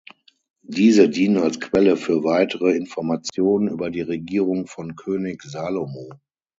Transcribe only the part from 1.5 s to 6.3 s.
Quelle für weitere Informationen über die Regierung von König Salomo.